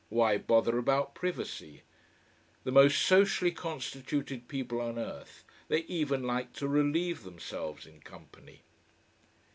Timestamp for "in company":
7.85-8.63